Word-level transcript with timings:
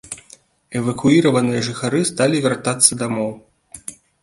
Эвакуіраваныя 0.79 1.61
жыхары 1.67 2.01
сталі 2.11 2.43
вяртацца 2.47 2.91
дамоў. 3.05 3.31